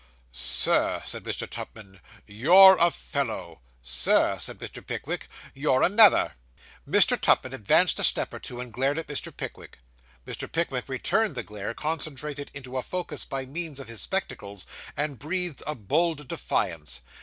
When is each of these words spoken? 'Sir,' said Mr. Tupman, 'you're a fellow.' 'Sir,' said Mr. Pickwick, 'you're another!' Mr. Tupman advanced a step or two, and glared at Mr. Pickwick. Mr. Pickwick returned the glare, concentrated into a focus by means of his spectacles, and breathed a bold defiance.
'Sir,' 0.31 1.03
said 1.05 1.23
Mr. 1.23 1.47
Tupman, 1.47 2.01
'you're 2.25 2.75
a 2.79 2.89
fellow.' 2.89 3.61
'Sir,' 3.83 4.39
said 4.39 4.57
Mr. 4.57 4.83
Pickwick, 4.83 5.27
'you're 5.53 5.83
another!' 5.83 6.33
Mr. 6.89 7.21
Tupman 7.21 7.53
advanced 7.53 7.99
a 7.99 8.03
step 8.03 8.33
or 8.33 8.39
two, 8.39 8.59
and 8.59 8.73
glared 8.73 8.97
at 8.97 9.05
Mr. 9.05 9.31
Pickwick. 9.31 9.77
Mr. 10.25 10.51
Pickwick 10.51 10.89
returned 10.89 11.35
the 11.35 11.43
glare, 11.43 11.75
concentrated 11.75 12.49
into 12.55 12.77
a 12.77 12.81
focus 12.81 13.25
by 13.25 13.45
means 13.45 13.79
of 13.79 13.89
his 13.89 14.01
spectacles, 14.01 14.65
and 14.97 15.19
breathed 15.19 15.61
a 15.67 15.75
bold 15.75 16.27
defiance. 16.27 17.01